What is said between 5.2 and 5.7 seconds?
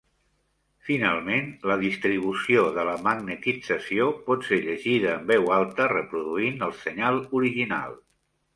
veu